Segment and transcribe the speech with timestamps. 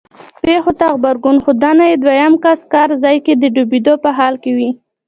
[0.43, 4.69] پېښو ته غبرګون ښودونکی دویم کس کار ځای کې د ډوبېدو په حال وي.